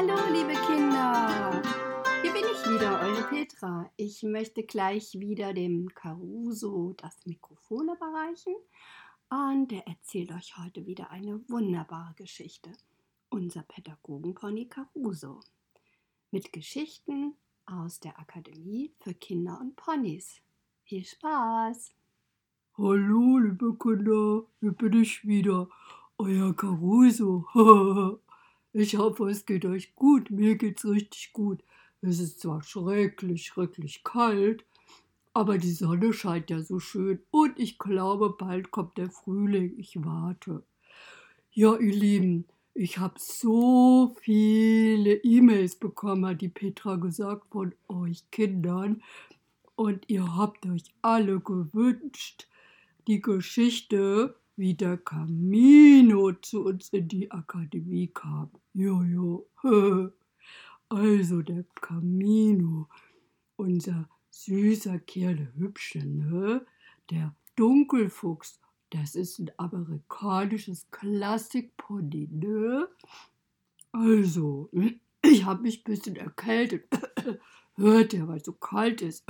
Hallo, 0.00 0.14
liebe 0.32 0.52
Kinder! 0.52 1.60
Hier 2.22 2.32
bin 2.32 2.44
ich 2.44 2.70
wieder, 2.70 3.00
eure 3.00 3.24
Petra. 3.24 3.90
Ich 3.96 4.22
möchte 4.22 4.62
gleich 4.62 5.18
wieder 5.18 5.52
dem 5.52 5.88
Caruso 5.92 6.94
das 6.96 7.26
Mikrofon 7.26 7.88
überreichen 7.88 8.54
und 9.28 9.72
er 9.72 9.88
erzählt 9.88 10.30
euch 10.30 10.56
heute 10.56 10.86
wieder 10.86 11.10
eine 11.10 11.40
wunderbare 11.48 12.14
Geschichte. 12.14 12.70
Unser 13.28 13.62
Pädagogenpony 13.62 14.68
Caruso. 14.68 15.40
Mit 16.30 16.52
Geschichten 16.52 17.34
aus 17.66 17.98
der 17.98 18.20
Akademie 18.20 18.92
für 19.00 19.14
Kinder 19.14 19.58
und 19.60 19.74
Ponys. 19.74 20.40
Viel 20.84 21.04
Spaß! 21.04 21.90
Hallo, 22.76 23.38
liebe 23.38 23.76
Kinder, 23.76 24.44
hier 24.60 24.70
bin 24.70 24.92
ich 24.92 25.26
wieder, 25.26 25.68
euer 26.18 26.54
Caruso. 26.54 27.48
Ich 28.80 28.96
hoffe, 28.96 29.28
es 29.28 29.44
geht 29.44 29.64
euch 29.64 29.96
gut. 29.96 30.30
Mir 30.30 30.54
geht's 30.54 30.84
richtig 30.84 31.32
gut. 31.32 31.64
Es 32.00 32.20
ist 32.20 32.38
zwar 32.38 32.62
schrecklich, 32.62 33.46
schrecklich 33.46 34.04
kalt, 34.04 34.64
aber 35.34 35.58
die 35.58 35.72
Sonne 35.72 36.12
scheint 36.12 36.48
ja 36.48 36.62
so 36.62 36.78
schön 36.78 37.18
und 37.32 37.58
ich 37.58 37.80
glaube, 37.80 38.36
bald 38.38 38.70
kommt 38.70 38.96
der 38.96 39.10
Frühling. 39.10 39.74
Ich 39.78 39.96
warte. 40.04 40.62
Ja, 41.50 41.76
ihr 41.76 41.92
Lieben, 41.92 42.44
ich 42.72 42.98
habe 42.98 43.14
so 43.18 44.14
viele 44.20 45.14
E-Mails 45.24 45.74
bekommen, 45.74 46.26
hat 46.26 46.40
die 46.40 46.48
Petra 46.48 46.94
gesagt, 46.94 47.48
von 47.50 47.74
euch 47.88 48.30
Kindern. 48.30 49.02
Und 49.74 50.04
ihr 50.06 50.36
habt 50.36 50.64
euch 50.66 50.84
alle 51.02 51.40
gewünscht, 51.40 52.46
die 53.08 53.20
Geschichte 53.20 54.36
wie 54.58 54.74
der 54.74 54.96
Camino 54.96 56.32
zu 56.32 56.64
uns 56.64 56.88
in 56.88 57.06
die 57.06 57.30
Akademie 57.30 58.08
kam. 58.08 58.50
Jojo. 58.74 59.48
Also 60.90 61.42
der 61.42 61.64
Camino, 61.82 62.88
unser 63.56 64.08
süßer 64.30 64.98
Kerl, 65.00 65.36
der 65.36 65.54
hübsche, 65.54 65.98
ne? 65.98 66.64
Der 67.10 67.36
Dunkelfuchs, 67.56 68.58
das 68.88 69.14
ist 69.14 69.38
ein 69.38 69.50
amerikanisches 69.58 70.90
Klassikpony, 70.90 72.28
ne? 72.32 72.88
Also, 73.92 74.70
ich 75.22 75.44
habe 75.44 75.60
mich 75.60 75.80
ein 75.80 75.92
bisschen 75.92 76.16
erkältet. 76.16 76.88
Hört 77.74 78.14
ihr, 78.14 78.26
weil 78.26 78.38
es 78.38 78.46
so 78.46 78.54
kalt 78.54 79.02
ist. 79.02 79.28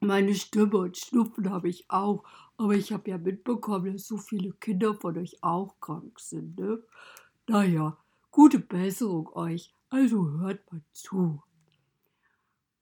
Meine 0.00 0.34
Stimme 0.34 0.78
und 0.78 0.96
Schnupfen 0.96 1.50
habe 1.50 1.68
ich 1.68 1.90
auch. 1.90 2.24
Aber 2.56 2.74
ich 2.74 2.92
habe 2.92 3.10
ja 3.10 3.18
mitbekommen, 3.18 3.94
dass 3.94 4.06
so 4.06 4.16
viele 4.16 4.52
Kinder 4.52 4.94
von 4.94 5.18
euch 5.18 5.42
auch 5.42 5.74
krank 5.80 6.18
sind. 6.20 6.58
Ne? 6.58 6.82
Naja, 7.46 7.96
gute 8.30 8.58
Besserung 8.58 9.28
euch. 9.34 9.72
Also 9.90 10.30
hört 10.32 10.70
mal 10.72 10.82
zu. 10.92 11.42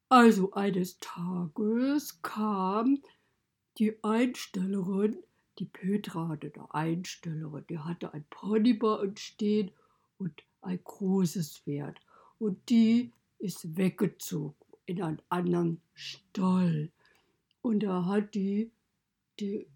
Also 0.08 0.52
eines 0.52 0.98
Tages 1.00 2.20
kam 2.22 3.02
die 3.78 4.02
Einstellerin, 4.04 5.18
die 5.58 5.64
Petra 5.64 6.28
hatte 6.28 6.52
eine 6.54 6.74
Einstellerin, 6.74 7.64
die 7.68 7.78
hatte 7.78 8.12
ein 8.14 8.24
Pony 8.30 8.74
bei 8.74 8.94
uns 8.94 9.20
stehen 9.20 9.70
und 10.18 10.42
ein 10.62 10.80
großes 10.82 11.58
Pferd. 11.58 11.98
Und 12.38 12.68
die 12.68 13.12
ist 13.38 13.76
weggezogen 13.76 14.54
in 14.86 15.02
einen 15.02 15.22
anderen 15.28 15.80
Stall. 15.94 16.90
Und 17.66 17.80
da 17.80 18.04
hat 18.04 18.36
die 18.36 18.70
die, 19.40 19.66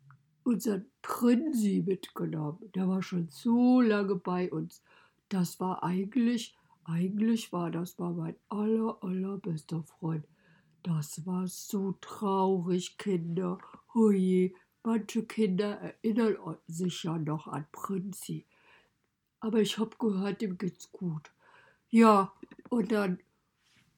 unseren 0.44 0.86
Prinzi 1.02 1.82
mitgenommen. 1.84 2.70
Der 2.76 2.86
war 2.86 3.02
schon 3.02 3.28
so 3.30 3.80
lange 3.80 4.14
bei 4.14 4.48
uns. 4.48 4.80
Das 5.28 5.58
war 5.58 5.82
eigentlich, 5.82 6.56
eigentlich 6.84 7.52
war 7.52 7.72
das 7.72 7.98
war 7.98 8.12
mein 8.12 8.36
aller, 8.48 8.96
allerbester 9.02 9.82
Freund. 9.82 10.24
Das 10.84 11.26
war 11.26 11.48
so 11.48 11.96
traurig, 12.00 12.96
Kinder. 12.96 13.58
Hui, 13.92 14.54
manche 14.84 15.24
Kinder 15.24 15.80
erinnern 15.80 16.58
sich 16.68 17.02
ja 17.02 17.18
noch 17.18 17.48
an 17.48 17.66
Prinzi. 17.72 18.46
Aber 19.40 19.60
ich 19.62 19.78
habe 19.78 19.96
gehört, 19.98 20.42
ihm 20.42 20.58
geht's 20.58 20.92
gut. 20.92 21.32
Ja, 21.88 22.32
und 22.68 22.92
dann 22.92 23.18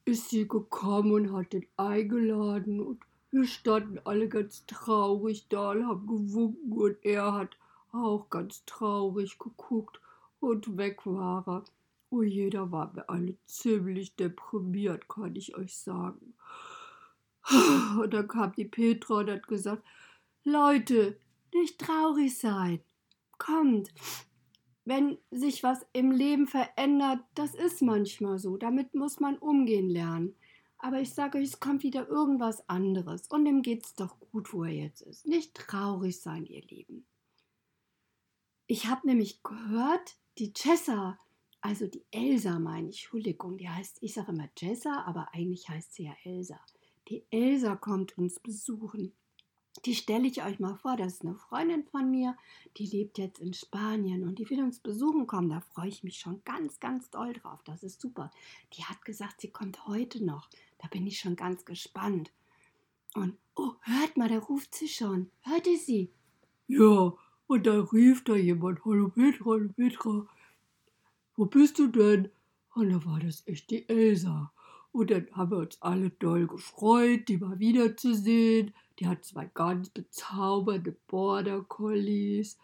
ist 0.03 0.31
sie 0.31 0.47
gekommen 0.47 1.11
und 1.11 1.31
hat 1.31 1.53
ihn 1.53 1.67
eingeladen 1.77 2.79
und 2.79 2.99
wir 3.33 3.45
standen 3.45 3.99
alle 4.05 4.29
ganz 4.29 4.65
traurig 4.67 5.47
da 5.49 5.71
und 5.71 5.87
haben 5.87 6.05
gewunken 6.05 6.71
und 6.71 6.97
er 7.01 7.33
hat 7.33 7.57
auch 7.91 8.29
ganz 8.29 8.63
traurig 8.65 9.39
geguckt 9.39 9.99
und 10.39 10.77
weg 10.77 11.05
war 11.05 11.43
er. 11.47 11.63
Oh 12.11 12.21
je, 12.21 12.51
da 12.51 12.71
waren 12.71 12.95
wir 12.95 13.09
alle 13.09 13.35
ziemlich 13.47 14.15
deprimiert, 14.15 15.09
kann 15.09 15.35
ich 15.35 15.55
euch 15.57 15.75
sagen. 15.75 16.35
Und 17.99 18.13
dann 18.13 18.27
kam 18.27 18.53
die 18.53 18.65
Petra 18.65 19.15
und 19.15 19.31
hat 19.31 19.47
gesagt, 19.47 19.83
Leute, 20.43 21.17
nicht 21.53 21.79
traurig 21.79 22.37
sein. 22.37 22.81
Kommt, 23.39 23.89
wenn 24.85 25.17
sich 25.31 25.63
was 25.63 25.85
im 25.91 26.11
Leben 26.11 26.45
verändert, 26.45 27.19
das 27.33 27.55
ist 27.55 27.81
manchmal 27.81 28.37
so. 28.37 28.57
Damit 28.57 28.93
muss 28.93 29.19
man 29.19 29.37
umgehen 29.39 29.89
lernen. 29.89 30.35
Aber 30.83 30.99
ich 30.99 31.13
sage 31.13 31.37
euch, 31.37 31.45
es 31.45 31.61
kommt 31.61 31.81
wieder 31.83 32.09
irgendwas 32.09 32.67
anderes 32.67 33.27
und 33.27 33.45
ihm 33.45 33.61
geht's 33.61 33.95
doch 33.95 34.19
gut, 34.19 34.51
wo 34.51 34.65
er 34.65 34.73
jetzt 34.73 34.99
ist. 34.99 35.25
Nicht 35.25 35.53
traurig 35.53 36.19
sein, 36.19 36.45
ihr 36.45 36.61
Lieben. 36.61 37.05
Ich 38.67 38.87
habe 38.87 39.07
nämlich 39.07 39.43
gehört, 39.43 40.17
die 40.39 40.51
Cessa, 40.53 41.17
also 41.61 41.87
die 41.87 42.03
Elsa 42.11 42.59
meine 42.59 42.89
ich, 42.89 42.97
Entschuldigung, 42.97 43.57
die 43.57 43.69
heißt, 43.69 43.99
ich 44.01 44.13
sage 44.13 44.33
immer 44.33 44.49
Cessa, 44.59 45.05
aber 45.05 45.29
eigentlich 45.31 45.69
heißt 45.69 45.93
sie 45.93 46.03
ja 46.03 46.15
Elsa. 46.25 46.59
Die 47.07 47.23
Elsa 47.31 47.77
kommt 47.77 48.17
uns 48.17 48.41
besuchen. 48.41 49.13
Die 49.85 49.95
stelle 49.95 50.27
ich 50.27 50.43
euch 50.43 50.59
mal 50.59 50.75
vor, 50.75 50.97
das 50.97 51.13
ist 51.13 51.21
eine 51.21 51.35
Freundin 51.35 51.83
von 51.83 52.11
mir, 52.11 52.37
die 52.77 52.85
lebt 52.85 53.17
jetzt 53.17 53.39
in 53.39 53.53
Spanien 53.53 54.23
und 54.23 54.37
die 54.37 54.49
will 54.49 54.61
uns 54.61 54.79
besuchen 54.79 55.27
kommen. 55.27 55.49
Da 55.49 55.61
freue 55.61 55.87
ich 55.87 56.03
mich 56.03 56.19
schon 56.19 56.43
ganz, 56.43 56.79
ganz 56.79 57.09
doll 57.09 57.33
drauf. 57.33 57.63
Das 57.63 57.83
ist 57.83 57.99
super. 57.99 58.31
Die 58.73 58.83
hat 58.83 59.03
gesagt, 59.03 59.41
sie 59.41 59.49
kommt 59.49 59.87
heute 59.87 60.23
noch. 60.23 60.49
Da 60.83 60.89
bin 60.89 61.07
ich 61.07 61.17
schon 61.17 61.37
ganz 61.37 61.63
gespannt. 61.63 62.29
Und, 63.15 63.37
oh, 63.55 63.71
hört 63.83 64.17
mal, 64.17 64.27
da 64.27 64.37
ruft 64.37 64.75
sie 64.75 64.89
schon. 64.89 65.31
Hört 65.43 65.65
ihr 65.65 65.77
sie? 65.77 66.11
Ja, 66.67 67.13
und 67.47 67.65
da 67.65 67.79
rief 67.93 68.25
da 68.25 68.35
jemand, 68.35 68.83
hallo 68.83 69.07
Petra, 69.07 69.45
hallo 69.45 69.69
Petra, 69.69 70.27
wo 71.37 71.45
bist 71.45 71.79
du 71.79 71.87
denn? 71.87 72.29
Und 72.75 72.89
da 72.89 73.05
war 73.05 73.19
das 73.19 73.47
echt 73.47 73.69
die 73.69 73.87
Elsa. 73.87 74.51
Und 74.91 75.09
dann 75.09 75.27
haben 75.31 75.51
wir 75.51 75.57
uns 75.59 75.81
alle 75.81 76.09
doll 76.09 76.47
gefreut, 76.47 77.29
die 77.29 77.37
mal 77.37 77.59
wiederzusehen. 77.59 78.73
Die 78.99 79.07
hat 79.07 79.23
zwei 79.23 79.49
ganz 79.53 79.89
bezaubernde 79.89 80.97
Border 81.07 81.61
Collies. 81.61 82.57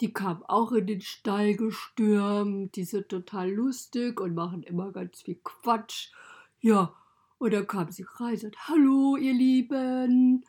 Die 0.00 0.12
kamen 0.12 0.42
auch 0.44 0.72
in 0.72 0.86
den 0.86 1.02
Stall 1.02 1.54
gestürmt. 1.54 2.74
Die 2.76 2.84
sind 2.84 3.10
total 3.10 3.50
lustig 3.50 4.20
und 4.20 4.34
machen 4.34 4.62
immer 4.62 4.90
ganz 4.90 5.20
viel 5.20 5.38
Quatsch. 5.44 6.12
Ja, 6.60 6.94
und 7.42 7.52
dann 7.52 7.66
kam 7.66 7.90
sie 7.90 8.06
rein 8.20 8.34
und 8.34 8.38
sagt, 8.38 8.68
hallo 8.68 9.16
ihr 9.16 9.34
Lieben. 9.34 10.44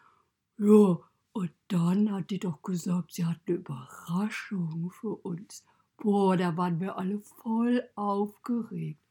Ja, 0.59 0.99
und 1.31 1.51
dann 1.67 2.11
hat 2.11 2.29
die 2.29 2.37
doch 2.37 2.61
gesagt, 2.61 3.13
sie 3.13 3.25
hat 3.25 3.39
eine 3.47 3.57
Überraschung 3.57 4.91
für 4.91 5.15
uns. 5.15 5.65
Boah, 5.97 6.37
da 6.37 6.55
waren 6.55 6.79
wir 6.79 6.95
alle 6.95 7.17
voll 7.17 7.83
aufgeregt. 7.95 9.01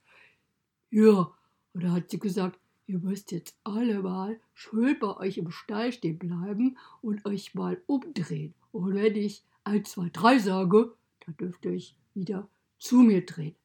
Ja, 0.90 1.34
und 1.72 1.82
da 1.82 1.90
hat 1.90 2.08
sie 2.08 2.20
gesagt, 2.20 2.60
ihr 2.86 3.00
müsst 3.00 3.32
jetzt 3.32 3.58
alle 3.64 4.00
mal 4.00 4.38
schön 4.54 4.96
bei 5.00 5.16
euch 5.16 5.38
im 5.38 5.50
Stall 5.50 5.90
stehen 5.90 6.20
bleiben 6.20 6.78
und 7.00 7.24
euch 7.24 7.52
mal 7.52 7.82
umdrehen. 7.86 8.54
Und 8.70 8.94
wenn 8.94 9.16
ich 9.16 9.42
1, 9.64 9.90
2, 9.90 10.10
3 10.10 10.38
sage, 10.38 10.94
dann 11.26 11.36
dürft 11.36 11.64
ihr 11.64 11.72
euch 11.72 11.96
wieder 12.14 12.48
zu 12.78 12.98
mir 12.98 13.26
drehen. 13.26 13.56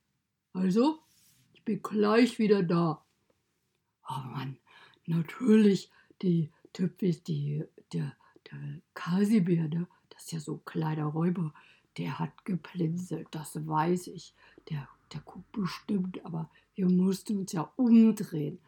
Also, 0.53 1.03
ich 1.53 1.63
bin 1.63 1.83
gleich 1.83 2.39
wieder 2.39 2.63
da. 2.63 3.03
Oh 4.09 4.23
Mann, 4.31 4.57
natürlich, 5.05 5.91
die 6.21 6.49
Typis, 6.71 7.23
die, 7.23 7.65
der, 7.91 8.15
der 8.49 8.81
Kasimir, 8.93 9.67
ne? 9.67 9.87
das 10.09 10.23
ist 10.23 10.31
ja 10.31 10.39
so 10.39 10.53
ein 10.55 10.65
kleiner 10.65 11.05
Räuber, 11.05 11.53
der 11.97 12.17
hat 12.17 12.45
geplinselt, 12.45 13.27
das 13.31 13.67
weiß 13.67 14.07
ich. 14.07 14.33
Der, 14.69 14.87
der 15.11 15.21
guckt 15.21 15.51
bestimmt, 15.51 16.23
aber 16.25 16.49
wir 16.75 16.87
mussten 16.87 17.39
uns 17.39 17.51
ja 17.51 17.71
umdrehen. 17.75 18.59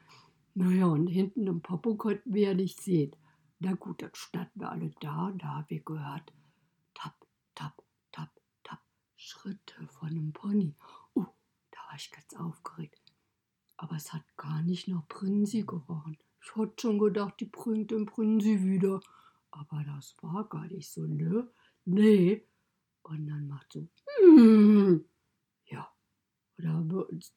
Naja, 0.56 0.88
und 0.88 1.08
hinten 1.08 1.48
im 1.48 1.62
Popo 1.62 1.96
konnten 1.96 2.34
wir 2.34 2.50
ja 2.50 2.54
nicht 2.54 2.82
sehen. 2.82 3.16
Na 3.60 3.74
gut, 3.74 4.02
dann 4.02 4.12
standen 4.14 4.60
wir 4.60 4.72
alle 4.72 4.92
da 5.00 5.28
und 5.28 5.44
da 5.44 5.48
haben 5.56 5.70
wir 5.70 5.82
gehört, 5.82 6.34
tap, 6.94 7.16
tap, 7.56 7.82
tap, 8.12 8.32
tap, 8.64 8.82
Schritte 9.16 9.88
von 9.88 10.10
einem 10.10 10.34
Pony. 10.34 10.76
Oh, 11.14 11.26
da 11.72 11.80
war 11.88 11.96
ich 11.96 12.12
ganz 12.12 12.34
aufgeregt 12.36 13.09
aber 13.80 13.96
es 13.96 14.12
hat 14.12 14.24
gar 14.36 14.62
nicht 14.62 14.90
nach 14.90 15.08
Prinzi 15.08 15.64
gerochen. 15.64 16.18
Ich 16.42 16.54
hatte 16.54 16.74
schon 16.82 17.00
gedacht, 17.00 17.40
die 17.40 17.46
bringt 17.46 17.92
den 17.92 18.06
Prinzi 18.06 18.62
wieder. 18.62 19.00
Aber 19.52 19.84
das 19.86 20.18
war 20.22 20.44
gar 20.50 20.68
nicht 20.68 20.92
so, 20.92 21.02
ne? 21.08 21.50
Nee. 21.86 22.46
Und 23.04 23.28
dann 23.28 23.48
macht 23.48 23.72
so, 23.72 23.88
mm. 24.28 25.06
ja. 25.68 25.90
Da 26.58 26.84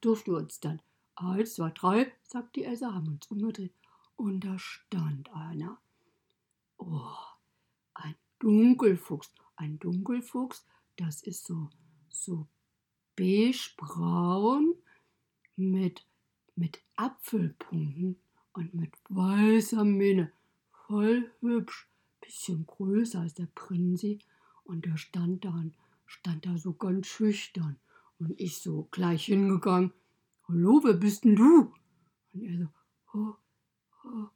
durften 0.00 0.32
wir 0.32 0.38
uns 0.38 0.58
dann 0.58 0.82
eins, 1.14 1.54
zwei, 1.54 1.70
drei, 1.70 2.12
sagt 2.24 2.56
die 2.56 2.64
Elsa, 2.64 2.92
haben 2.92 3.06
uns 3.06 3.28
umgedreht. 3.28 3.74
Und 4.16 4.40
da 4.40 4.58
stand 4.58 5.32
einer. 5.32 5.80
Oh, 6.76 7.14
ein 7.94 8.16
Dunkelfuchs. 8.40 9.32
Ein 9.54 9.78
Dunkelfuchs, 9.78 10.66
das 10.96 11.22
ist 11.22 11.46
so, 11.46 11.70
so 12.08 12.48
beigebraun 13.14 14.74
mit, 15.54 16.04
mit 16.54 16.80
Apfelpunkten 16.96 18.16
und 18.52 18.74
mit 18.74 18.92
weißer 19.08 19.84
Mähne. 19.84 20.32
Voll 20.86 21.30
hübsch, 21.40 21.88
bisschen 22.20 22.66
größer 22.66 23.20
als 23.20 23.34
der 23.34 23.48
Prinzi. 23.54 24.18
Und 24.64 24.84
der 24.84 24.96
stand 24.96 25.44
da, 25.44 25.64
stand 26.06 26.46
da 26.46 26.56
so 26.56 26.74
ganz 26.74 27.06
schüchtern. 27.06 27.78
Und 28.18 28.38
ich 28.40 28.58
so 28.58 28.88
gleich 28.90 29.26
hingegangen. 29.26 29.92
Hallo, 30.48 30.80
wer 30.84 30.94
bist 30.94 31.24
denn 31.24 31.36
du? 31.36 31.72
Und 32.32 32.42
er 32.42 32.58
so, 32.58 32.68
oh, 33.14 33.34
oh, 34.04 34.28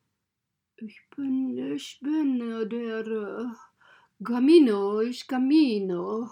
ich 0.77 1.01
bin, 1.15 1.57
ich 1.59 2.01
bin 2.01 2.39
der 2.39 3.07
äh, 3.07 4.25
Camino, 4.25 5.01
ich 5.01 5.27
Camino. 5.27 6.29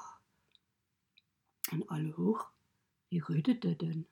Und 1.73 1.91
alle 1.91 2.17
hoch, 2.17 2.47
wie 3.09 3.19
redet 3.19 3.65
er 3.65 3.75
denn? 3.75 4.07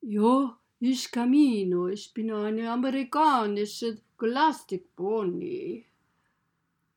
Ja, 0.00 0.58
ich 0.84 1.12
Camino, 1.12 1.86
ich 1.86 2.12
bin 2.12 2.32
eine 2.32 2.68
amerikanische 2.68 4.00
Scholastic 4.16 4.96
Pony. 4.96 5.86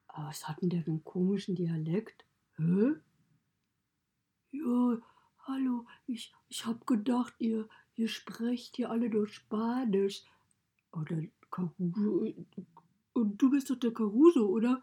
Aber 0.07 0.29
was 0.29 0.47
hat 0.47 0.59
denn 0.61 0.69
der 0.69 0.81
für 0.81 0.89
einen 0.89 1.03
komischen 1.03 1.55
Dialekt? 1.55 2.25
Hä? 2.57 2.95
Ja, 4.51 4.97
hallo, 5.43 5.85
ich, 6.07 6.33
ich 6.49 6.65
hab 6.65 6.87
gedacht, 6.87 7.35
ihr, 7.37 7.69
ihr 7.93 8.07
sprecht 8.07 8.75
hier 8.75 8.89
alle 8.89 9.11
durch 9.11 9.33
Spanisch. 9.35 10.23
Oder 10.91 11.21
Caruso. 11.51 12.33
Und 13.13 13.39
du 13.39 13.51
bist 13.51 13.69
doch 13.69 13.75
der 13.75 13.93
Caruso, 13.93 14.47
oder? 14.47 14.81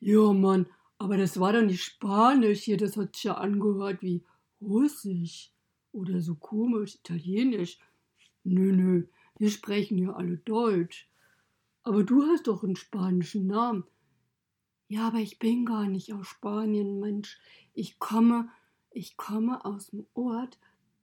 Ja, 0.00 0.32
Mann, 0.32 0.66
aber 0.96 1.18
das 1.18 1.38
war 1.38 1.52
doch 1.52 1.62
nicht 1.62 1.84
Spanisch 1.84 2.62
hier, 2.62 2.78
das 2.78 2.96
hat 2.96 3.16
sich 3.16 3.24
ja 3.24 3.34
angehört 3.34 4.00
wie 4.00 4.24
Russisch 4.62 5.51
oder 5.92 6.20
so 6.20 6.34
komisch, 6.34 6.96
Italienisch. 6.96 7.78
Nö, 8.44 8.72
nö, 8.72 9.06
wir 9.38 9.50
sprechen 9.50 9.98
hier 9.98 10.16
alle 10.16 10.38
Deutsch. 10.38 11.08
Aber 11.84 12.04
du 12.04 12.22
hast 12.24 12.46
doch 12.46 12.62
einen 12.62 12.76
spanischen 12.76 13.46
Namen. 13.46 13.84
Ja, 14.88 15.08
aber 15.08 15.18
ich 15.18 15.38
bin 15.38 15.64
gar 15.64 15.86
nicht 15.86 16.12
aus 16.12 16.26
Spanien, 16.26 17.00
Mensch. 17.00 17.40
Ich 17.74 17.98
komme, 17.98 18.48
ich 18.90 19.16
komme 19.16 19.64
aus 19.64 19.88
dem 19.88 20.06
Ort, 20.14 20.58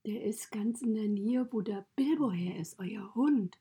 der 0.05 0.23
ist 0.23 0.51
ganz 0.51 0.81
in 0.81 0.93
der 0.93 1.07
Nähe, 1.07 1.47
wo 1.51 1.61
der 1.61 1.85
Bilbo 1.95 2.31
her 2.31 2.57
ist, 2.59 2.79
euer 2.79 3.13
Hund. 3.15 3.57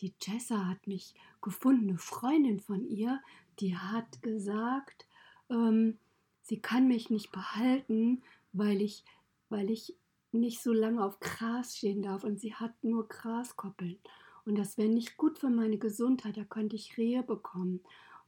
Die 0.00 0.14
Jessa 0.20 0.66
hat 0.66 0.86
mich 0.86 1.14
gefunden, 1.40 1.90
eine 1.90 1.98
Freundin 1.98 2.60
von 2.60 2.84
ihr, 2.84 3.20
die 3.60 3.76
hat 3.76 4.22
gesagt, 4.22 5.06
ähm, 5.50 5.98
sie 6.40 6.58
kann 6.58 6.88
mich 6.88 7.10
nicht 7.10 7.30
behalten, 7.30 8.22
weil 8.52 8.80
ich, 8.80 9.04
weil 9.48 9.70
ich 9.70 9.94
nicht 10.32 10.62
so 10.62 10.72
lange 10.72 11.04
auf 11.04 11.20
Gras 11.20 11.76
stehen 11.76 12.02
darf 12.02 12.24
und 12.24 12.40
sie 12.40 12.54
hat 12.54 12.82
nur 12.82 13.08
Graskoppeln. 13.08 13.98
Und 14.44 14.58
das 14.58 14.76
wäre 14.76 14.88
nicht 14.88 15.16
gut 15.16 15.38
für 15.38 15.50
meine 15.50 15.78
Gesundheit, 15.78 16.36
da 16.36 16.44
könnte 16.44 16.76
ich 16.76 16.96
Rehe 16.96 17.22
bekommen. 17.22 17.80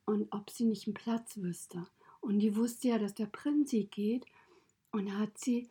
Und 0.04 0.28
ob 0.32 0.50
sie 0.50 0.66
nicht 0.66 0.86
einen 0.86 0.94
Platz 0.94 1.38
wüsste. 1.38 1.86
Und 2.20 2.38
die 2.38 2.56
wusste 2.56 2.88
ja, 2.88 2.98
dass 2.98 3.14
der 3.14 3.26
Prinzi 3.26 3.88
geht. 3.90 4.26
Und 4.92 5.18
hat 5.18 5.38
sie 5.38 5.68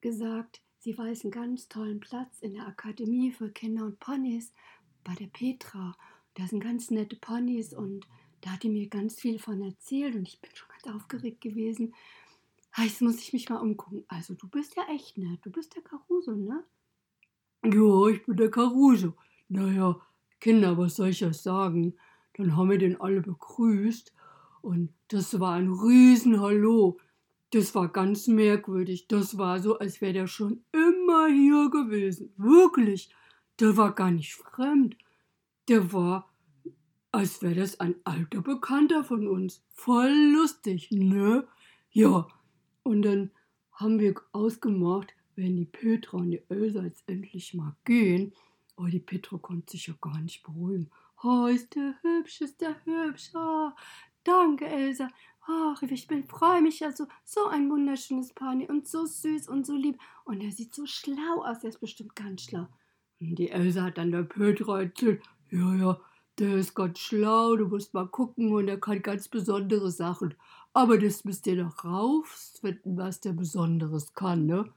gesagt, 0.00 0.60
sie 0.78 0.96
weiß 0.96 1.24
einen 1.24 1.30
ganz 1.30 1.68
tollen 1.68 2.00
Platz 2.00 2.40
in 2.40 2.54
der 2.54 2.66
Akademie 2.66 3.30
für 3.30 3.50
Kinder 3.50 3.84
und 3.84 4.00
Ponys 4.00 4.52
bei 5.04 5.14
der 5.14 5.26
Petra. 5.26 5.96
Da 6.34 6.46
sind 6.46 6.60
ganz 6.60 6.90
nette 6.90 7.16
Ponys 7.16 7.72
und 7.72 8.06
da 8.40 8.52
hat 8.52 8.62
die 8.62 8.70
mir 8.70 8.88
ganz 8.88 9.20
viel 9.20 9.38
von 9.38 9.62
erzählt 9.62 10.14
und 10.14 10.26
ich 10.26 10.40
bin 10.40 10.50
schon 10.54 10.68
ganz 10.68 10.96
aufgeregt 10.96 11.40
gewesen. 11.40 11.94
Jetzt 12.76 13.02
muss 13.02 13.20
ich 13.20 13.32
mich 13.32 13.48
mal 13.48 13.58
umgucken. 13.58 14.04
Also, 14.08 14.34
du 14.34 14.48
bist 14.48 14.76
ja 14.76 14.84
echt 14.94 15.18
nett. 15.18 15.40
Du 15.42 15.50
bist 15.50 15.74
der 15.74 15.82
Caruso, 15.82 16.32
ne? 16.32 16.64
Ja, 17.64 18.08
ich 18.08 18.24
bin 18.24 18.36
der 18.36 18.50
Caruso. 18.50 19.14
Naja, 19.48 20.00
Kinder, 20.38 20.78
was 20.78 20.96
soll 20.96 21.08
ich 21.08 21.24
euch 21.24 21.38
sagen? 21.38 21.94
Dann 22.34 22.56
haben 22.56 22.70
wir 22.70 22.78
den 22.78 23.00
alle 23.00 23.20
begrüßt 23.20 24.14
und 24.62 24.94
das 25.08 25.38
war 25.40 25.54
ein 25.54 25.70
Riesenhallo. 25.70 26.98
Das 27.50 27.74
war 27.74 27.88
ganz 27.88 28.28
merkwürdig. 28.28 29.08
Das 29.08 29.36
war 29.36 29.58
so, 29.58 29.78
als 29.78 30.00
wäre 30.00 30.12
der 30.12 30.26
schon 30.26 30.62
immer 30.72 31.26
hier 31.26 31.68
gewesen. 31.70 32.32
Wirklich. 32.36 33.10
Der 33.58 33.76
war 33.76 33.92
gar 33.92 34.10
nicht 34.10 34.34
fremd. 34.34 34.96
Der 35.68 35.92
war, 35.92 36.30
als 37.12 37.42
wäre 37.42 37.56
das 37.56 37.80
ein 37.80 37.96
alter 38.04 38.40
Bekannter 38.40 39.04
von 39.04 39.26
uns. 39.26 39.62
Voll 39.74 40.14
lustig, 40.32 40.90
ne? 40.92 41.46
Ja, 41.90 42.28
und 42.82 43.02
dann 43.02 43.30
haben 43.72 43.98
wir 43.98 44.14
ausgemacht, 44.32 45.14
wenn 45.36 45.56
die 45.56 45.64
Petra 45.64 46.18
und 46.18 46.30
die 46.30 46.42
Elsa 46.48 46.82
jetzt 46.82 47.08
endlich 47.08 47.54
mal 47.54 47.76
gehen, 47.84 48.32
oh, 48.76 48.86
die 48.86 49.00
Petra 49.00 49.38
konnte 49.38 49.72
sich 49.72 49.86
ja 49.86 49.94
gar 50.00 50.20
nicht 50.20 50.42
beruhigen. 50.42 50.90
Oh, 51.22 51.46
ist 51.46 51.74
der 51.74 51.94
hübsch, 52.02 52.40
ist 52.40 52.60
der 52.60 52.76
hübsch. 52.84 53.30
Oh, 53.34 53.70
danke, 54.24 54.66
Elsa. 54.66 55.08
Ach, 55.46 55.82
ich 55.82 56.06
freue 56.28 56.62
mich 56.62 56.80
ja 56.80 56.92
so. 56.92 57.06
So 57.24 57.46
ein 57.46 57.70
wunderschönes 57.70 58.32
Pony 58.32 58.68
und 58.68 58.86
so 58.86 59.06
süß 59.06 59.48
und 59.48 59.66
so 59.66 59.74
lieb. 59.74 59.98
Und 60.24 60.42
er 60.42 60.52
sieht 60.52 60.74
so 60.74 60.86
schlau 60.86 61.42
aus. 61.44 61.62
Er 61.62 61.70
ist 61.70 61.80
bestimmt 61.80 62.14
ganz 62.14 62.42
schlau. 62.42 62.66
Und 63.20 63.36
die 63.36 63.50
Elsa 63.50 63.84
hat 63.84 63.98
dann 63.98 64.12
der 64.12 64.22
Petra 64.22 64.82
erzählt, 64.82 65.22
ja, 65.50 65.74
ja, 65.74 66.00
der 66.38 66.56
ist 66.56 66.74
ganz 66.74 66.98
schlau, 66.98 67.56
du 67.56 67.66
musst 67.66 67.92
mal 67.92 68.08
gucken 68.08 68.52
und 68.54 68.68
er 68.68 68.80
kann 68.80 69.02
ganz 69.02 69.28
besondere 69.28 69.90
Sachen. 69.90 70.34
Aber 70.72 70.98
das 70.98 71.24
müsst 71.24 71.46
ihr 71.46 71.56
doch 71.56 71.84
rausfinden, 71.84 72.96
was 72.96 73.20
der 73.20 73.32
Besonderes 73.32 74.14
kann, 74.14 74.46
ne? 74.46 74.72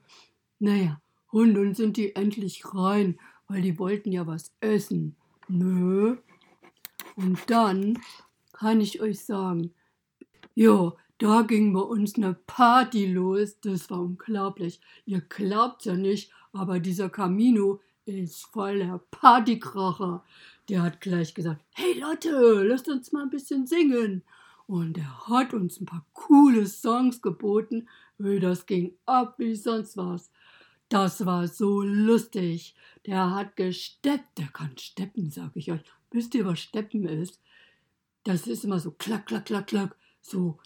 Naja, 0.59 0.99
und 1.29 1.53
nun 1.53 1.75
sind 1.75 1.97
die 1.97 2.15
endlich 2.15 2.63
rein, 2.73 3.19
weil 3.47 3.61
die 3.61 3.77
wollten 3.77 4.11
ja 4.11 4.25
was 4.25 4.51
essen. 4.59 5.15
Nö. 5.47 6.17
Und 7.15 7.39
dann 7.47 7.99
kann 8.53 8.81
ich 8.81 9.01
euch 9.01 9.23
sagen, 9.23 9.73
ja, 10.55 10.93
da 11.17 11.41
ging 11.41 11.73
bei 11.73 11.81
uns 11.81 12.15
eine 12.15 12.33
Party 12.33 13.05
los. 13.05 13.59
Das 13.61 13.89
war 13.89 14.01
unglaublich. 14.01 14.81
Ihr 15.05 15.21
glaubt 15.21 15.85
ja 15.85 15.95
nicht, 15.95 16.31
aber 16.51 16.79
dieser 16.79 17.09
Camino 17.09 17.79
ist 18.05 18.45
voll 18.47 18.79
der 18.79 18.99
Partykracher. 19.11 20.23
Der 20.69 20.81
hat 20.81 21.01
gleich 21.01 21.33
gesagt, 21.33 21.63
hey 21.71 21.99
Leute, 21.99 22.63
lasst 22.63 22.89
uns 22.89 23.11
mal 23.11 23.23
ein 23.23 23.29
bisschen 23.29 23.67
singen. 23.67 24.23
Und 24.67 24.97
er 24.97 25.27
hat 25.27 25.53
uns 25.53 25.79
ein 25.79 25.85
paar 25.85 26.05
coole 26.13 26.65
Songs 26.67 27.21
geboten. 27.21 27.87
Das 28.17 28.65
ging 28.65 28.93
ab 29.05 29.35
wie 29.37 29.55
sonst 29.55 29.97
was. 29.97 30.31
Das 30.89 31.25
war 31.25 31.47
so 31.47 31.81
lustig. 31.81 32.75
Der 33.05 33.31
hat 33.31 33.55
gesteppt. 33.55 34.37
Der 34.37 34.47
kann 34.47 34.77
steppen, 34.77 35.29
sag 35.31 35.51
ich 35.55 35.71
euch. 35.71 35.81
Wisst 36.11 36.35
ihr, 36.35 36.45
was 36.45 36.59
Steppen 36.59 37.05
ist? 37.05 37.41
Das 38.23 38.47
ist 38.47 38.63
immer 38.63 38.79
so 38.79 38.91
klack, 38.91 39.25
klack, 39.25 39.45
klack, 39.45 39.67
klack. 39.67 39.95
So, 40.21 40.59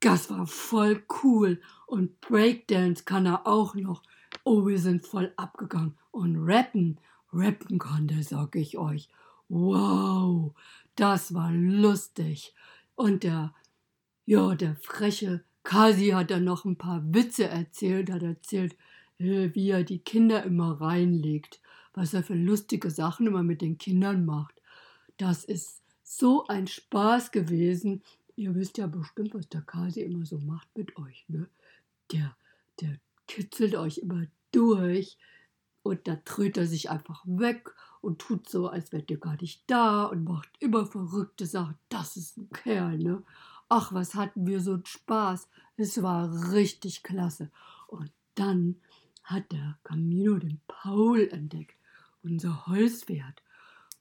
das 0.00 0.30
war 0.30 0.46
voll 0.46 1.04
cool. 1.22 1.60
Und 1.86 2.20
Breakdance 2.20 3.04
kann 3.04 3.26
er 3.26 3.46
auch 3.46 3.74
noch. 3.74 4.02
Oh, 4.44 4.66
wir 4.66 4.78
sind 4.78 5.06
voll 5.06 5.32
abgegangen. 5.36 5.96
Und 6.10 6.36
rappen, 6.38 6.98
rappen 7.32 7.78
kann 7.78 8.08
der, 8.08 8.22
sag 8.22 8.56
ich 8.56 8.78
euch. 8.78 9.08
Wow, 9.48 10.54
das 10.96 11.34
war 11.34 11.52
lustig. 11.52 12.54
Und 12.98 13.22
der, 13.22 13.54
ja, 14.26 14.56
der 14.56 14.74
freche 14.74 15.44
Kasi 15.62 16.08
hat 16.08 16.32
dann 16.32 16.42
noch 16.42 16.64
ein 16.64 16.74
paar 16.74 17.00
Witze 17.14 17.46
erzählt, 17.46 18.10
hat 18.10 18.24
erzählt, 18.24 18.76
äh, 19.18 19.54
wie 19.54 19.70
er 19.70 19.84
die 19.84 20.00
Kinder 20.00 20.42
immer 20.42 20.80
reinlegt, 20.80 21.60
was 21.94 22.12
er 22.12 22.24
für 22.24 22.34
lustige 22.34 22.90
Sachen 22.90 23.28
immer 23.28 23.44
mit 23.44 23.62
den 23.62 23.78
Kindern 23.78 24.26
macht. 24.26 24.60
Das 25.16 25.44
ist 25.44 25.80
so 26.02 26.48
ein 26.48 26.66
Spaß 26.66 27.30
gewesen. 27.30 28.02
Ihr 28.34 28.56
wisst 28.56 28.78
ja 28.78 28.88
bestimmt, 28.88 29.32
was 29.32 29.48
der 29.48 29.62
Kasi 29.62 30.00
immer 30.00 30.26
so 30.26 30.38
macht 30.38 30.66
mit 30.76 30.96
euch, 30.96 31.24
ne? 31.28 31.48
Der, 32.10 32.36
der 32.80 32.98
kitzelt 33.28 33.76
euch 33.76 33.98
immer 33.98 34.26
durch 34.50 35.16
und 35.84 36.08
da 36.08 36.16
tröt 36.16 36.56
er 36.56 36.66
sich 36.66 36.90
einfach 36.90 37.22
weg 37.26 37.72
und 38.00 38.20
tut 38.20 38.48
so, 38.48 38.68
als 38.68 38.92
wärt 38.92 39.10
ihr 39.10 39.18
gar 39.18 39.40
nicht 39.40 39.62
da 39.66 40.04
und 40.04 40.24
macht 40.24 40.48
immer 40.60 40.86
verrückte 40.86 41.46
Sachen. 41.46 41.76
Das 41.88 42.16
ist 42.16 42.36
ein 42.36 42.50
Kerl, 42.50 42.98
ne? 42.98 43.22
Ach, 43.68 43.92
was 43.92 44.14
hatten 44.14 44.46
wir 44.46 44.60
so 44.60 44.74
einen 44.74 44.86
Spaß. 44.86 45.48
Es 45.76 46.02
war 46.02 46.52
richtig 46.52 47.02
klasse. 47.02 47.50
Und 47.86 48.10
dann 48.34 48.76
hat 49.24 49.52
der 49.52 49.78
Camino 49.84 50.38
den 50.38 50.60
Paul 50.66 51.28
entdeckt, 51.30 51.76
unser 52.22 52.66
Holzpferd. 52.66 53.42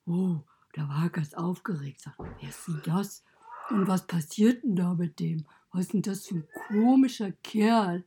Oh, 0.06 0.40
da 0.74 0.88
war 0.88 1.04
er 1.04 1.10
ganz 1.10 1.34
aufgeregt. 1.34 2.02
Sagt, 2.02 2.20
wer 2.20 2.50
ist 2.50 2.68
denn 2.68 2.82
das? 2.86 3.24
Und 3.70 3.88
was 3.88 4.08
passiert 4.08 4.64
denn 4.64 4.76
da 4.76 4.94
mit 4.94 5.20
dem? 5.20 5.46
Was 5.72 5.82
ist 5.82 5.94
denn 5.94 6.02
das 6.02 6.28
für 6.28 6.36
ein 6.36 6.48
komischer 6.70 7.32
Kerl? 7.44 8.06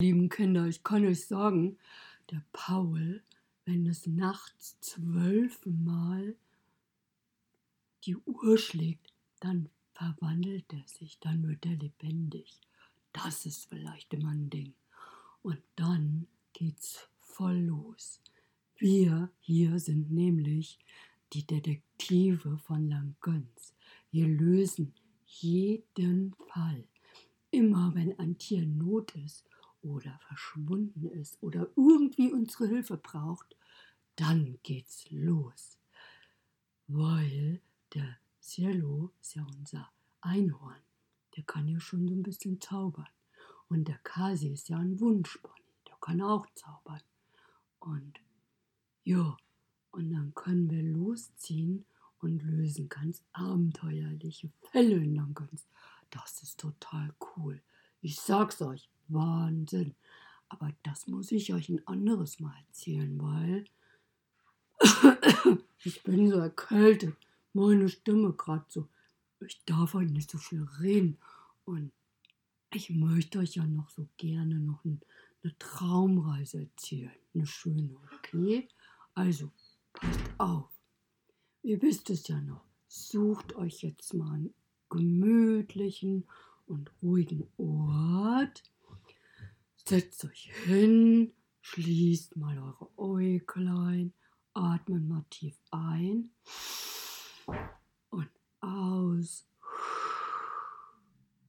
Lieben 0.00 0.28
Kinder, 0.28 0.66
ich 0.66 0.84
kann 0.84 1.04
euch 1.04 1.26
sagen, 1.26 1.76
der 2.30 2.42
Paul, 2.52 3.22
wenn 3.64 3.86
es 3.86 4.06
nachts 4.06 4.78
zwölfmal 4.80 6.36
die 8.04 8.16
Uhr 8.16 8.58
schlägt, 8.58 9.12
dann 9.40 9.68
verwandelt 9.94 10.72
er 10.72 10.86
sich, 10.86 11.18
dann 11.20 11.46
wird 11.46 11.64
er 11.66 11.76
lebendig. 11.76 12.60
Das 13.12 13.46
ist 13.46 13.68
vielleicht 13.68 14.12
immer 14.14 14.30
ein 14.30 14.50
Ding. 14.50 14.74
Und 15.42 15.60
dann 15.76 16.26
geht's 16.52 17.08
voll 17.20 17.58
los. 17.58 18.20
Wir 18.76 19.30
hier 19.38 19.78
sind 19.78 20.10
nämlich 20.10 20.78
die 21.32 21.46
Detektive 21.46 22.58
von 22.58 22.88
Langgöns. 22.88 23.74
Wir 24.10 24.26
lösen 24.26 24.94
jeden 25.26 26.34
Fall. 26.48 26.84
Immer 27.50 27.94
wenn 27.94 28.18
ein 28.18 28.38
Tier 28.38 28.62
in 28.62 28.78
Not 28.78 29.14
ist 29.14 29.48
oder 29.82 30.18
verschwunden 30.26 31.06
ist 31.06 31.42
oder 31.42 31.68
irgendwie 31.76 32.32
unsere 32.32 32.68
Hilfe 32.68 32.96
braucht, 32.96 33.56
dann 34.16 34.58
geht's 34.62 35.10
los. 35.10 35.78
Weil 36.86 37.60
der 37.94 38.16
Cielo 38.40 39.12
ist 39.20 39.34
ja 39.34 39.46
unser 39.58 39.90
Einhorn. 40.20 40.80
Der 41.36 41.44
kann 41.44 41.68
ja 41.68 41.80
schon 41.80 42.08
so 42.08 42.14
ein 42.14 42.22
bisschen 42.22 42.60
zaubern. 42.60 43.08
Und 43.68 43.88
der 43.88 43.98
Kasi 43.98 44.48
ist 44.48 44.68
ja 44.68 44.78
ein 44.78 45.00
Wunschpony. 45.00 45.54
Der 45.86 45.96
kann 46.00 46.20
auch 46.20 46.46
zaubern. 46.54 47.00
Und 47.78 48.20
ja, 49.04 49.36
und 49.90 50.10
dann 50.10 50.34
können 50.34 50.70
wir 50.70 50.82
losziehen 50.82 51.84
und 52.18 52.42
lösen 52.42 52.88
ganz 52.88 53.24
abenteuerliche 53.32 54.50
Fälle 54.70 54.96
in 54.96 55.14
Langens. 55.14 55.66
Das 56.10 56.42
ist 56.42 56.60
total 56.60 57.14
cool. 57.36 57.62
Ich 58.02 58.16
sag's 58.16 58.60
euch, 58.60 58.90
Wahnsinn. 59.06 59.94
Aber 60.48 60.72
das 60.82 61.06
muss 61.06 61.30
ich 61.30 61.54
euch 61.54 61.68
ein 61.68 61.86
anderes 61.86 62.40
Mal 62.40 62.54
erzählen, 62.66 63.16
weil 63.22 63.64
ich 65.84 66.02
bin 66.02 66.28
so 66.28 66.38
erkältet. 66.38 67.16
Meine 67.52 67.88
Stimme 67.88 68.32
gerade 68.32 68.64
so. 68.68 68.88
Ich 69.46 69.64
darf 69.64 69.94
heute 69.94 70.12
nicht 70.12 70.30
so 70.30 70.38
viel 70.38 70.66
reden. 70.80 71.16
Und 71.64 71.92
ich 72.74 72.90
möchte 72.90 73.38
euch 73.38 73.54
ja 73.54 73.64
noch 73.64 73.88
so 73.88 74.08
gerne 74.16 74.58
noch 74.58 74.84
ein, 74.84 75.00
eine 75.44 75.56
Traumreise 75.58 76.62
erzählen. 76.62 77.12
Eine 77.34 77.46
schöne, 77.46 77.96
okay? 78.18 78.68
Also, 79.14 79.52
passt 79.92 80.20
auf. 80.38 80.68
Ihr 81.62 81.80
wisst 81.80 82.10
es 82.10 82.26
ja 82.26 82.40
noch. 82.40 82.64
Sucht 82.88 83.54
euch 83.54 83.82
jetzt 83.82 84.12
mal 84.12 84.32
einen 84.32 84.54
gemütlichen 84.90 86.24
und 86.66 86.90
ruhigen 87.02 87.46
Ort. 87.56 88.62
Setzt 89.76 90.24
euch 90.24 90.52
hin, 90.64 91.32
schließt 91.60 92.36
mal 92.36 92.58
eure 92.58 92.98
Äuglein, 92.98 94.12
atmet 94.54 95.08
mal 95.08 95.24
tief 95.30 95.58
ein 95.70 96.30
und 98.10 98.30
aus. 98.60 99.46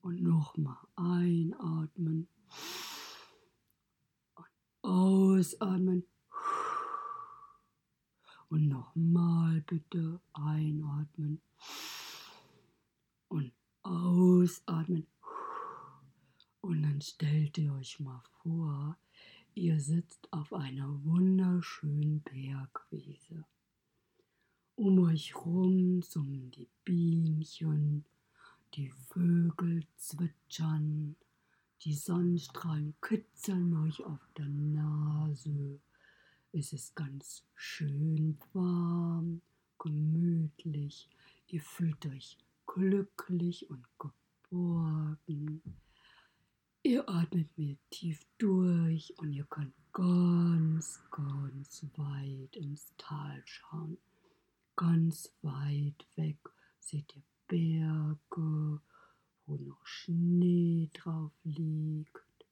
Und 0.01 0.21
nochmal 0.21 0.77
einatmen 0.95 2.27
und 4.35 4.47
ausatmen. 4.81 6.05
Und 8.49 8.67
nochmal 8.67 9.61
bitte 9.61 10.19
einatmen 10.33 11.41
ausatmen. 14.43 15.07
Und 16.61 16.83
dann 16.83 17.01
stellt 17.01 17.57
ihr 17.57 17.73
euch 17.73 17.99
mal 17.99 18.21
vor, 18.41 18.97
ihr 19.53 19.79
sitzt 19.79 20.31
auf 20.31 20.53
einer 20.53 21.03
wunderschönen 21.03 22.21
Bergwiese. 22.21 23.45
Um 24.75 24.99
euch 24.99 25.35
rum 25.35 26.01
summen 26.01 26.51
die 26.51 26.67
Bienchen, 26.83 28.05
die 28.73 28.89
Vögel 28.89 29.85
zwitschern, 29.97 31.15
die 31.83 31.93
Sonnenstrahlen 31.93 32.95
kitzeln 33.01 33.75
euch 33.85 34.03
auf 34.03 34.27
der 34.37 34.47
Nase. 34.47 35.79
Es 36.53 36.73
ist 36.73 36.95
ganz 36.95 37.43
schön 37.55 38.37
warm, 38.53 39.41
gemütlich. 39.77 41.09
Ihr 41.47 41.61
fühlt 41.61 42.05
euch 42.05 42.37
glücklich 42.65 43.69
und 43.69 43.85
geborgen. 43.99 44.22
Ihr 46.85 47.09
atmet 47.09 47.57
mir 47.57 47.75
tief 47.89 48.23
durch 48.37 49.17
und 49.17 49.33
ihr 49.33 49.45
könnt 49.45 49.73
ganz, 49.93 51.01
ganz 51.09 51.87
weit 51.95 52.55
ins 52.55 52.93
Tal 52.97 53.41
schauen. 53.45 53.97
Ganz 54.75 55.33
weit 55.41 56.05
weg 56.17 56.37
seht 56.79 57.15
ihr 57.15 57.23
Berge, 57.47 58.79
wo 59.47 59.55
noch 59.57 59.83
Schnee 59.87 60.89
drauf 60.93 61.31
liegt. 61.43 62.45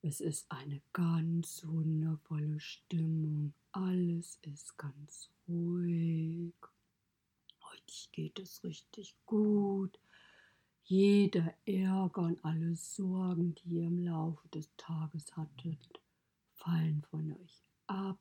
Es 0.00 0.22
ist 0.22 0.50
eine 0.50 0.80
ganz 0.94 1.66
wundervolle 1.66 2.60
Stimmung. 2.60 3.52
Alles 3.72 4.38
ist 4.42 4.78
ganz 4.78 5.28
ruhig. 5.46 6.54
Heute 7.60 7.94
geht 8.12 8.38
es 8.38 8.64
richtig 8.64 9.16
gut. 9.26 9.98
Jeder 10.86 11.54
Ärger 11.64 12.20
und 12.20 12.44
alle 12.44 12.76
Sorgen, 12.76 13.54
die 13.54 13.76
ihr 13.76 13.86
im 13.86 14.04
Laufe 14.04 14.46
des 14.48 14.68
Tages 14.76 15.34
hattet, 15.34 16.00
fallen 16.52 17.02
von 17.08 17.32
euch 17.32 17.62
ab. 17.86 18.18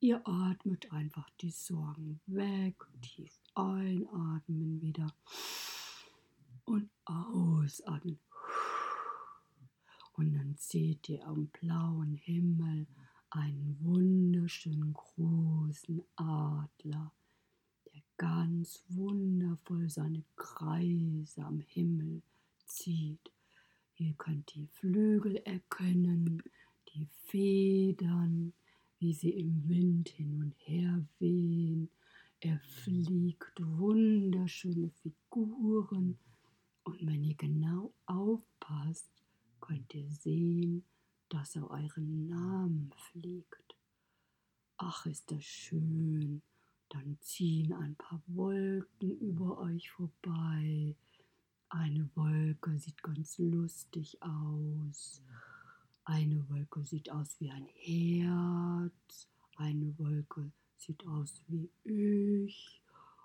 Ihr 0.00 0.20
atmet 0.26 0.90
einfach 0.90 1.30
die 1.40 1.50
Sorgen 1.50 2.20
weg, 2.26 2.74
tief 3.02 3.40
einatmen 3.54 4.80
wieder 4.80 5.14
und 6.64 6.90
ausatmen. 7.04 8.18
Und 10.14 10.34
dann 10.34 10.56
seht 10.56 11.08
ihr 11.08 11.24
am 11.24 11.46
blauen 11.46 12.16
Himmel 12.16 12.88
einen 13.30 13.78
wunderschönen 13.80 14.92
großen 14.92 16.02
Adler, 16.16 17.12
ganz 18.20 18.84
wundervoll 18.90 19.88
seine 19.88 20.22
Kreise 20.36 21.42
am 21.42 21.60
Himmel 21.60 22.20
zieht. 22.66 23.32
Ihr 23.96 24.12
könnt 24.12 24.54
die 24.54 24.66
Flügel 24.66 25.36
erkennen, 25.36 26.42
die 26.92 27.06
Federn, 27.06 28.52
wie 28.98 29.14
sie 29.14 29.30
im 29.30 29.66
Wind 29.70 30.10
hin 30.10 30.34
und 30.34 30.54
her 30.58 31.02
wehen. 31.18 31.88
Er 32.40 32.60
fliegt 32.60 33.54
wunderschöne 33.58 34.90
Figuren. 34.90 36.18
Und 36.84 37.06
wenn 37.06 37.24
ihr 37.24 37.36
genau 37.36 37.94
aufpasst, 38.04 39.10
könnt 39.62 39.94
ihr 39.94 40.10
sehen, 40.10 40.84
dass 41.30 41.56
er 41.56 41.70
euren 41.70 42.26
Namen 42.28 42.92
fliegt. 43.12 43.76
Ach, 44.76 45.06
ist 45.06 45.30
das 45.30 45.42
schön. 45.42 46.42
Dann 46.90 47.16
ziehen 47.20 47.72
ein 47.72 47.96
paar 47.96 48.20
Wolken 48.26 49.18
über 49.20 49.58
euch 49.58 49.90
vorbei. 49.90 50.94
Eine 51.70 52.10
Wolke 52.14 52.78
sieht 52.78 53.02
ganz 53.02 53.38
lustig 53.38 54.22
aus. 54.22 55.22
Eine 56.04 56.48
Wolke 56.50 56.84
sieht 56.84 57.10
aus 57.10 57.40
wie 57.40 57.50
ein 57.50 57.66
Herz. 57.74 59.28
Eine 59.56 59.98
Wolke 59.98 60.52
sieht 60.76 61.06
aus 61.06 61.42
wie 61.48 61.70
ich. 61.84 62.82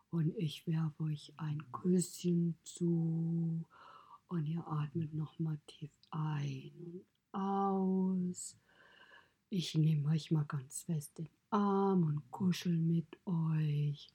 Und 0.09 0.33
ich 0.37 0.65
werfe 0.65 1.03
euch 1.03 1.33
ein 1.37 1.61
Küsschen 1.71 2.55
zu. 2.63 3.65
Und 4.29 4.45
ihr 4.45 4.65
atmet 4.65 5.13
nochmal 5.13 5.59
tief 5.67 5.91
ein 6.11 6.71
und 6.81 7.15
aus. 7.35 8.55
Ich 9.57 9.73
nehme 9.73 10.09
euch 10.09 10.31
mal 10.31 10.43
ganz 10.43 10.81
fest 10.81 11.17
den 11.17 11.29
Arm 11.49 12.03
und 12.03 12.29
kuschel 12.29 12.75
mit 12.75 13.07
euch. 13.25 14.09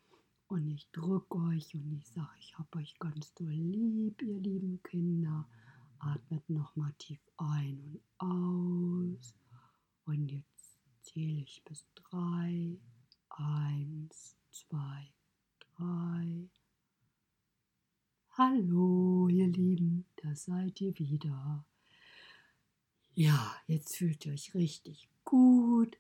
Und 0.49 0.69
ich 0.69 0.87
drücke 0.91 1.35
euch 1.35 1.75
und 1.75 1.95
ich 1.95 2.07
sage, 2.09 2.29
ich 2.39 2.59
habe 2.59 2.77
euch 2.77 2.99
ganz 2.99 3.33
doll 3.33 3.49
lieb, 3.49 4.21
ihr 4.21 4.39
lieben 4.39 4.83
Kinder. 4.83 5.49
Atmet 5.99 6.47
nochmal 6.51 6.93
tief 6.99 7.21
ein 7.39 7.81
und 7.81 8.01
aus. 8.19 9.35
Und 10.05 10.31
jetzt 10.31 10.79
zähle 11.01 11.41
ich 11.41 11.65
bis 11.65 11.87
drei. 11.95 12.77
Eins, 13.31 14.37
zwei, 14.51 15.11
drei. 15.59 16.51
Hallo, 18.33 19.27
ihr 19.29 19.49
Lieben, 19.49 20.05
da 20.17 20.35
seid 20.35 20.83
ihr 20.83 20.99
wieder. 20.99 21.65
Ja, 23.15 23.57
jetzt 23.67 23.97
fühlt 23.97 24.27
ihr 24.27 24.35
euch 24.35 24.55
richtig 24.55 25.10
gut 25.25 25.97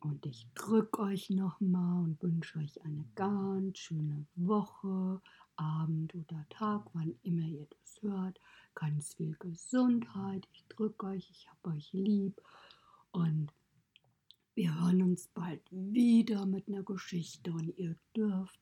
und 0.00 0.26
ich 0.26 0.48
drücke 0.54 1.00
euch 1.00 1.30
nochmal 1.30 2.04
und 2.04 2.22
wünsche 2.22 2.58
euch 2.58 2.82
eine 2.82 3.04
ganz 3.14 3.78
schöne 3.78 4.26
Woche, 4.34 5.20
Abend 5.56 6.14
oder 6.14 6.44
Tag, 6.48 6.86
wann 6.92 7.14
immer 7.22 7.46
ihr 7.46 7.66
das 7.66 8.02
hört. 8.02 8.40
Ganz 8.74 9.14
viel 9.14 9.36
Gesundheit. 9.38 10.48
Ich 10.52 10.66
drücke 10.68 11.06
euch, 11.06 11.30
ich 11.30 11.48
habe 11.48 11.76
euch 11.76 11.92
lieb. 11.92 12.40
Und 13.12 13.52
wir 14.54 14.80
hören 14.80 15.02
uns 15.02 15.28
bald 15.28 15.62
wieder 15.70 16.46
mit 16.46 16.68
einer 16.68 16.82
Geschichte 16.82 17.52
und 17.52 17.76
ihr 17.78 17.96
dürft 18.16 18.58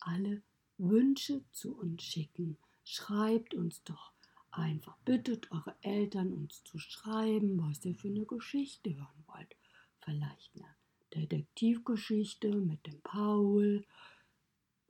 alle 0.00 0.42
Wünsche 0.78 1.44
zu 1.52 1.76
uns 1.76 2.02
schicken. 2.02 2.56
Schreibt 2.84 3.54
uns 3.54 3.84
doch 3.84 4.12
einfach, 4.52 4.96
bittet 5.04 5.50
eure 5.52 5.74
Eltern 5.82 6.32
uns 6.32 6.62
zu 6.64 6.78
schreiben, 6.78 7.60
was 7.62 7.84
ihr 7.84 7.94
für 7.94 8.08
eine 8.08 8.24
Geschichte 8.24 8.94
hören 8.94 9.24
wollt. 9.26 9.56
Vielleicht 10.00 10.50
eine 10.56 10.66
Detektivgeschichte 11.14 12.54
mit 12.54 12.86
dem 12.86 13.00
Paul 13.02 13.84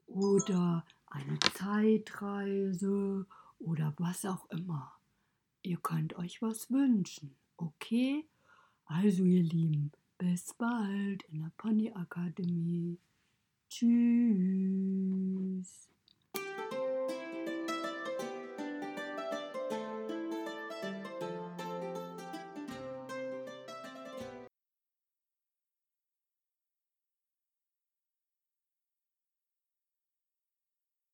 oder 0.07 0.85
eine 1.07 1.39
Zeitreise 1.53 3.25
oder 3.59 3.93
was 3.97 4.25
auch 4.25 4.49
immer. 4.49 4.93
Ihr 5.63 5.77
könnt 5.77 6.15
euch 6.15 6.41
was 6.41 6.71
wünschen, 6.71 7.35
okay? 7.57 8.25
Also 8.85 9.23
ihr 9.23 9.43
Lieben, 9.43 9.91
bis 10.17 10.53
bald 10.55 11.23
in 11.23 11.39
der 11.39 11.51
Pony 11.57 11.91
Akademie. 11.91 12.97
Tschüss. 13.69 15.11